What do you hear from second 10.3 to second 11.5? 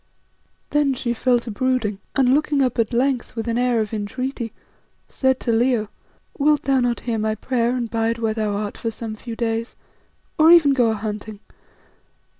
or even go a hunting?